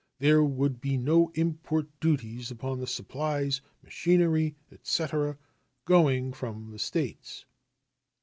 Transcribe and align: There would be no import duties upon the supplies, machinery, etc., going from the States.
There 0.17 0.43
would 0.43 0.81
be 0.81 0.97
no 0.97 1.31
import 1.35 1.85
duties 1.99 2.49
upon 2.49 2.79
the 2.79 2.87
supplies, 2.87 3.61
machinery, 3.83 4.55
etc., 4.71 5.37
going 5.85 6.33
from 6.33 6.71
the 6.71 6.79
States. 6.79 7.45